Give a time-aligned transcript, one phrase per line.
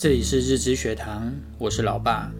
[0.00, 2.32] 这里是日知学堂，我是老爸。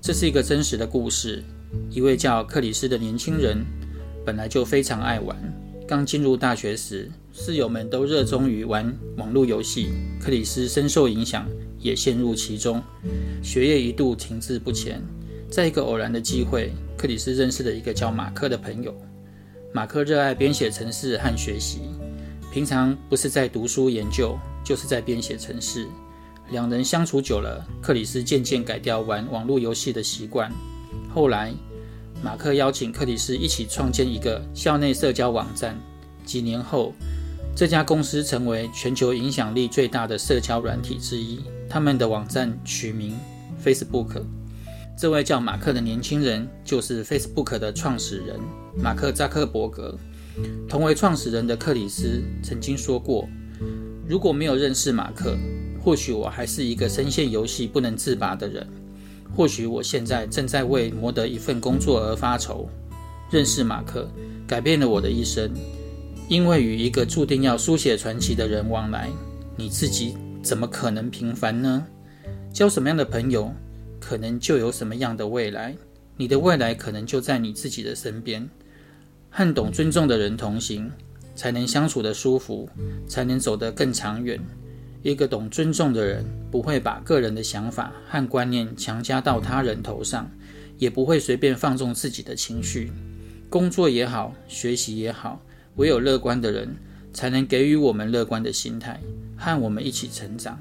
[0.00, 1.42] 这是一个真实的故事。
[1.90, 3.66] 一位叫克里斯的年轻人，
[4.24, 5.36] 本来就非常爱玩。
[5.88, 9.88] 刚进入大学时，室友们都热衷于玩网络游戏，
[10.22, 11.48] 克里斯深受影响，
[11.80, 12.80] 也陷入其中，
[13.42, 15.02] 学业一度停滞不前。
[15.50, 18.94] 在一个偶然的机会，克里斯认识了一个叫马克的朋友。
[19.74, 21.80] 马克热爱编写程式和学习，
[22.52, 25.88] 平常不是在读书研究，就是在编写程式。
[26.50, 30.50] 两人相处久了，克里斯渐渐改掉玩网络游戏的习惯。
[31.14, 31.52] 后来，
[32.22, 35.78] 马克邀请克里斯一起创建一个校内社交网站。
[36.24, 36.92] 几年后，
[37.54, 41.40] 这家公司成为全球影响力最大的社交软体之一。
[41.68, 43.16] 他们的网站取名
[43.64, 44.22] Facebook。
[44.96, 48.40] 这位叫马克的年轻人就是 Facebook 的创始人
[48.76, 49.96] 马克扎克伯格。
[50.68, 53.28] 同为创始人的克里斯曾经说过
[54.08, 55.36] ：“如果没有认识马克，”
[55.88, 58.68] 或许我还是一个深陷游戏不能自拔的人，
[59.34, 62.68] 或许我现在正在为谋得一份工作而发愁。
[63.30, 64.06] 认识马克，
[64.46, 65.50] 改变了我的一生，
[66.28, 69.08] 因为与一个注定要书写传奇的人往来，
[69.56, 71.86] 你自己怎么可能平凡呢？
[72.52, 73.50] 交什么样的朋友，
[73.98, 75.74] 可能就有什么样的未来。
[76.18, 78.46] 你的未来可能就在你自己的身边。
[79.30, 80.90] 和懂尊重的人同行，
[81.34, 82.68] 才能相处得舒服，
[83.06, 84.38] 才能走得更长远。
[85.02, 90.28] 一个懂尊重的人，不会把个人的想法和观念强加到他人头上，
[90.76, 92.90] 也不会随便放纵自己的情绪。
[93.48, 95.40] 工作也好，学习也好，
[95.76, 96.74] 唯有乐观的人，
[97.12, 99.00] 才能给予我们乐观的心态，
[99.36, 100.58] 和我们一起成长。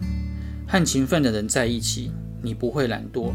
[0.67, 3.31] 和勤奋的人在一起，你不会懒惰；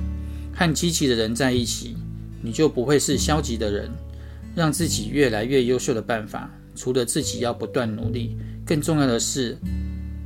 [0.54, 1.96] 和积极的人在一起，
[2.40, 3.90] 你就不会是消极的人。
[4.54, 9.58] 让自己越来越优秀的办法，除了自己要不断努力，更重要的是。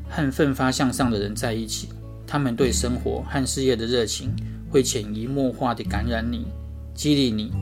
[0.09, 1.89] 和奋发向上的人在一起，
[2.27, 4.31] 他们对生活和事业的热情
[4.71, 6.47] 会潜移默化地感染你，
[6.95, 7.53] 激励你，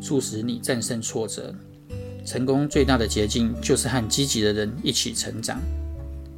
[0.00, 1.54] 促使你战胜挫折。
[2.24, 5.60] 成功最大的捷径就是和积极的人一起成长。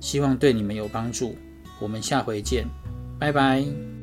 [0.01, 1.37] 希望对你们有帮助。
[1.81, 2.67] 我们下回见，
[3.19, 3.96] 拜拜。